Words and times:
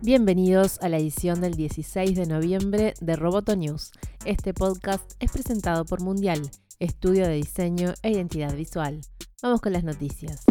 Bienvenidos 0.00 0.78
a 0.80 0.88
la 0.88 0.98
edición 0.98 1.40
del 1.40 1.54
16 1.54 2.14
de 2.14 2.26
noviembre 2.26 2.94
de 3.00 3.16
Roboto 3.16 3.56
News. 3.56 3.90
Este 4.24 4.54
podcast 4.54 5.12
es 5.18 5.32
presentado 5.32 5.84
por 5.84 6.00
Mundial, 6.00 6.40
estudio 6.78 7.26
de 7.26 7.34
diseño 7.34 7.94
e 8.02 8.12
identidad 8.12 8.54
visual. 8.54 9.00
Vamos 9.42 9.60
con 9.60 9.72
las 9.72 9.82
noticias. 9.82 10.44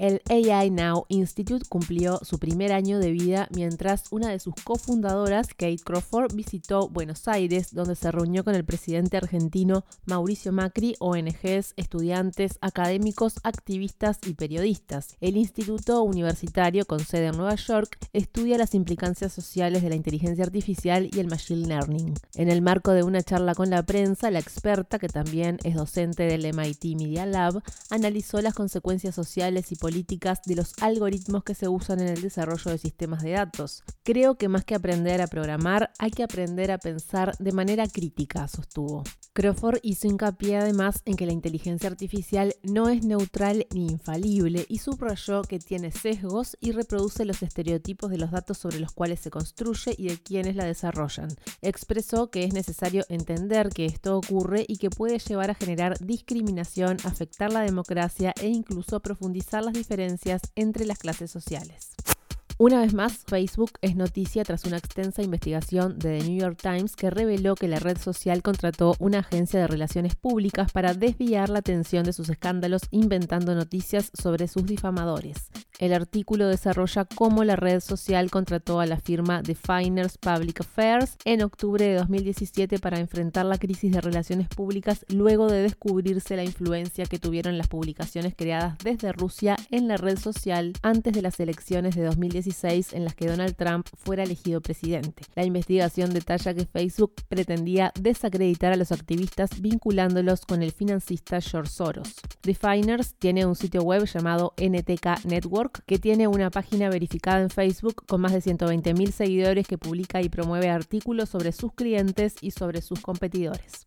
El 0.00 0.22
AI 0.30 0.70
Now 0.70 1.04
Institute 1.08 1.66
cumplió 1.68 2.20
su 2.22 2.38
primer 2.38 2.72
año 2.72 2.98
de 3.00 3.12
vida 3.12 3.48
mientras 3.54 4.04
una 4.10 4.30
de 4.30 4.40
sus 4.40 4.54
cofundadoras, 4.64 5.48
Kate 5.48 5.76
Crawford, 5.76 6.34
visitó 6.34 6.88
Buenos 6.88 7.28
Aires, 7.28 7.74
donde 7.74 7.94
se 7.94 8.10
reunió 8.10 8.42
con 8.42 8.54
el 8.54 8.64
presidente 8.64 9.18
argentino 9.18 9.84
Mauricio 10.06 10.52
Macri, 10.52 10.96
ONGs, 11.00 11.74
estudiantes, 11.76 12.56
académicos, 12.62 13.34
activistas 13.42 14.20
y 14.26 14.32
periodistas. 14.32 15.18
El 15.20 15.36
Instituto 15.36 16.02
Universitario, 16.02 16.86
con 16.86 17.00
sede 17.00 17.26
en 17.26 17.36
Nueva 17.36 17.56
York, 17.56 17.98
estudia 18.14 18.56
las 18.56 18.74
implicancias 18.74 19.34
sociales 19.34 19.82
de 19.82 19.90
la 19.90 19.96
inteligencia 19.96 20.44
artificial 20.44 21.10
y 21.12 21.20
el 21.20 21.26
machine 21.26 21.68
learning. 21.68 22.14
En 22.36 22.48
el 22.48 22.62
marco 22.62 22.92
de 22.92 23.02
una 23.02 23.22
charla 23.22 23.54
con 23.54 23.68
la 23.68 23.82
prensa, 23.82 24.30
la 24.30 24.38
experta, 24.38 24.98
que 24.98 25.08
también 25.08 25.58
es 25.62 25.74
docente 25.74 26.22
del 26.22 26.50
MIT 26.54 26.96
Media 26.96 27.26
Lab, 27.26 27.62
analizó 27.90 28.40
las 28.40 28.54
consecuencias 28.54 29.14
sociales 29.14 29.70
y 29.72 29.74
políticas 29.74 29.89
políticas 29.90 30.40
de 30.46 30.54
los 30.54 30.72
algoritmos 30.80 31.42
que 31.42 31.56
se 31.56 31.66
usan 31.66 31.98
en 31.98 32.06
el 32.06 32.22
desarrollo 32.22 32.70
de 32.70 32.78
sistemas 32.78 33.24
de 33.24 33.32
datos. 33.32 33.82
Creo 34.04 34.36
que 34.36 34.48
más 34.48 34.64
que 34.64 34.76
aprender 34.76 35.20
a 35.20 35.26
programar, 35.26 35.92
hay 35.98 36.12
que 36.12 36.22
aprender 36.22 36.70
a 36.70 36.78
pensar 36.78 37.36
de 37.38 37.50
manera 37.50 37.88
crítica, 37.88 38.46
sostuvo. 38.46 39.02
Crawford 39.32 39.78
hizo 39.82 40.06
hincapié 40.06 40.58
además 40.58 41.02
en 41.06 41.16
que 41.16 41.26
la 41.26 41.32
inteligencia 41.32 41.88
artificial 41.88 42.54
no 42.62 42.88
es 42.88 43.04
neutral 43.04 43.66
ni 43.74 43.86
infalible 43.86 44.64
y 44.68 44.78
subrayó 44.78 45.42
que 45.42 45.58
tiene 45.58 45.90
sesgos 45.90 46.56
y 46.60 46.70
reproduce 46.70 47.24
los 47.24 47.42
estereotipos 47.42 48.10
de 48.10 48.18
los 48.18 48.30
datos 48.30 48.58
sobre 48.58 48.78
los 48.78 48.92
cuales 48.92 49.18
se 49.20 49.30
construye 49.30 49.94
y 49.98 50.08
de 50.08 50.18
quienes 50.18 50.54
la 50.54 50.64
desarrollan. 50.66 51.28
Expresó 51.62 52.30
que 52.30 52.44
es 52.44 52.52
necesario 52.52 53.04
entender 53.08 53.70
que 53.70 53.86
esto 53.86 54.18
ocurre 54.18 54.64
y 54.68 54.76
que 54.76 54.90
puede 54.90 55.18
llevar 55.18 55.50
a 55.50 55.54
generar 55.54 55.98
discriminación, 55.98 56.96
afectar 57.04 57.52
la 57.52 57.62
democracia 57.62 58.34
e 58.40 58.48
incluso 58.48 59.00
profundizar 59.00 59.64
las 59.64 59.74
diferencias 59.80 60.42
entre 60.56 60.84
las 60.84 60.98
clases 60.98 61.30
sociales. 61.30 61.94
Una 62.58 62.82
vez 62.82 62.92
más, 62.92 63.24
Facebook 63.26 63.70
es 63.80 63.96
noticia 63.96 64.44
tras 64.44 64.66
una 64.66 64.76
extensa 64.76 65.22
investigación 65.22 65.98
de 65.98 66.18
The 66.18 66.28
New 66.28 66.38
York 66.38 66.58
Times 66.60 66.94
que 66.94 67.08
reveló 67.08 67.54
que 67.54 67.68
la 67.68 67.78
red 67.78 67.96
social 67.96 68.42
contrató 68.42 68.94
una 68.98 69.20
agencia 69.20 69.58
de 69.60 69.66
relaciones 69.66 70.14
públicas 70.14 70.70
para 70.70 70.92
desviar 70.92 71.48
la 71.48 71.60
atención 71.60 72.04
de 72.04 72.12
sus 72.12 72.28
escándalos 72.28 72.82
inventando 72.90 73.54
noticias 73.54 74.10
sobre 74.12 74.46
sus 74.46 74.66
difamadores. 74.66 75.48
El 75.80 75.94
artículo 75.94 76.46
desarrolla 76.46 77.06
cómo 77.06 77.42
la 77.42 77.56
red 77.56 77.80
social 77.80 78.30
contrató 78.30 78.80
a 78.80 78.86
la 78.86 78.98
firma 78.98 79.40
Definers 79.40 80.18
Public 80.18 80.60
Affairs 80.60 81.16
en 81.24 81.42
octubre 81.42 81.82
de 81.82 81.94
2017 81.94 82.78
para 82.78 83.00
enfrentar 83.00 83.46
la 83.46 83.56
crisis 83.56 83.90
de 83.90 84.02
relaciones 84.02 84.48
públicas 84.48 85.06
luego 85.08 85.48
de 85.48 85.62
descubrirse 85.62 86.36
la 86.36 86.44
influencia 86.44 87.06
que 87.06 87.18
tuvieron 87.18 87.56
las 87.56 87.68
publicaciones 87.68 88.34
creadas 88.36 88.76
desde 88.84 89.10
Rusia 89.12 89.56
en 89.70 89.88
la 89.88 89.96
red 89.96 90.18
social 90.18 90.74
antes 90.82 91.14
de 91.14 91.22
las 91.22 91.40
elecciones 91.40 91.96
de 91.96 92.02
2016 92.02 92.92
en 92.92 93.04
las 93.04 93.14
que 93.14 93.28
Donald 93.28 93.56
Trump 93.56 93.86
fuera 93.96 94.24
elegido 94.24 94.60
presidente. 94.60 95.22
La 95.34 95.46
investigación 95.46 96.12
detalla 96.12 96.52
que 96.52 96.66
Facebook 96.66 97.14
pretendía 97.26 97.90
desacreditar 97.98 98.74
a 98.74 98.76
los 98.76 98.92
activistas 98.92 99.62
vinculándolos 99.62 100.44
con 100.44 100.62
el 100.62 100.72
financista 100.72 101.40
George 101.40 101.72
Soros. 101.72 102.16
Definers 102.42 103.14
tiene 103.18 103.46
un 103.46 103.56
sitio 103.56 103.80
web 103.80 104.04
llamado 104.04 104.52
NTK 104.58 105.24
Network 105.24 105.69
que 105.86 105.98
tiene 105.98 106.28
una 106.28 106.50
página 106.50 106.88
verificada 106.88 107.42
en 107.42 107.50
Facebook 107.50 108.04
con 108.06 108.20
más 108.20 108.32
de 108.32 108.40
120.000 108.40 109.10
seguidores 109.10 109.66
que 109.66 109.78
publica 109.78 110.20
y 110.20 110.28
promueve 110.28 110.68
artículos 110.68 111.28
sobre 111.28 111.52
sus 111.52 111.72
clientes 111.72 112.34
y 112.40 112.50
sobre 112.50 112.82
sus 112.82 113.00
competidores. 113.00 113.86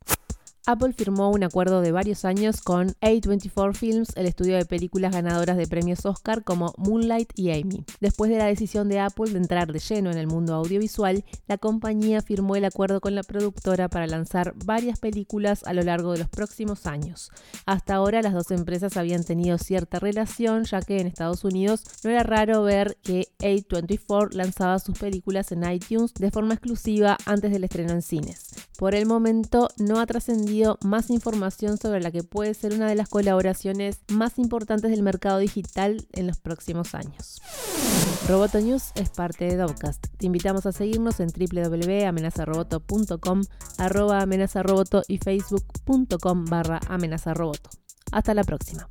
Apple 0.65 0.93
firmó 0.93 1.29
un 1.29 1.43
acuerdo 1.43 1.81
de 1.81 1.91
varios 1.91 2.23
años 2.23 2.61
con 2.61 2.91
A24 3.01 3.75
Films, 3.75 4.13
el 4.15 4.27
estudio 4.27 4.55
de 4.55 4.65
películas 4.65 5.11
ganadoras 5.11 5.57
de 5.57 5.67
premios 5.67 6.05
Oscar 6.05 6.45
como 6.45 6.73
Moonlight 6.77 7.33
y 7.35 7.51
Amy. 7.51 7.83
Después 7.99 8.31
de 8.31 8.37
la 8.37 8.45
decisión 8.45 8.87
de 8.87 9.01
Apple 9.01 9.31
de 9.31 9.39
entrar 9.39 9.73
de 9.73 9.79
lleno 9.79 10.09
en 10.09 10.17
el 10.17 10.27
mundo 10.27 10.53
audiovisual, 10.53 11.25
la 11.47 11.57
compañía 11.57 12.21
firmó 12.21 12.55
el 12.55 12.63
acuerdo 12.63 13.01
con 13.01 13.13
la 13.13 13.23
productora 13.23 13.89
para 13.89 14.07
lanzar 14.07 14.53
varias 14.63 14.99
películas 14.99 15.65
a 15.65 15.73
lo 15.73 15.81
largo 15.81 16.13
de 16.13 16.19
los 16.19 16.29
próximos 16.29 16.85
años. 16.85 17.29
Hasta 17.65 17.95
ahora 17.95 18.21
las 18.21 18.33
dos 18.33 18.49
empresas 18.51 18.95
habían 18.95 19.25
tenido 19.25 19.57
cierta 19.57 19.99
relación, 19.99 20.63
ya 20.63 20.81
que 20.81 21.01
en 21.01 21.07
Estados 21.07 21.43
Unidos 21.43 21.83
no 22.05 22.09
era 22.09 22.23
raro 22.23 22.63
ver 22.63 22.95
que 23.03 23.27
A24 23.39 24.31
lanzaba 24.31 24.79
sus 24.79 24.97
películas 24.97 25.51
en 25.51 25.69
iTunes 25.69 26.13
de 26.13 26.31
forma 26.31 26.53
exclusiva 26.53 27.17
antes 27.25 27.51
del 27.51 27.65
estreno 27.65 27.91
en 27.91 28.01
cines. 28.01 28.51
Por 28.77 28.95
el 28.95 29.05
momento 29.05 29.67
no 29.77 29.99
ha 29.99 30.05
trascendido 30.05 30.52
más 30.83 31.09
información 31.09 31.77
sobre 31.77 32.01
la 32.01 32.11
que 32.11 32.23
puede 32.23 32.53
ser 32.53 32.73
una 32.73 32.87
de 32.87 32.95
las 32.95 33.09
colaboraciones 33.09 33.99
más 34.11 34.37
importantes 34.37 34.91
del 34.91 35.03
mercado 35.03 35.39
digital 35.39 36.05
en 36.13 36.27
los 36.27 36.39
próximos 36.39 36.95
años. 36.95 37.41
Roboto 38.27 38.59
News 38.59 38.91
es 38.95 39.09
parte 39.09 39.45
de 39.45 39.57
Dovcast. 39.57 40.07
Te 40.17 40.25
invitamos 40.25 40.65
a 40.65 40.71
seguirnos 40.71 41.19
en 41.19 41.29
www.amenazaroboto.com, 41.29 43.41
arroba 43.77 44.21
amenazaroboto 44.21 45.03
y 45.07 45.17
facebook.com 45.17 46.45
barra 46.45 46.79
amenazaroboto. 46.87 47.69
Hasta 48.11 48.33
la 48.33 48.43
próxima. 48.43 48.87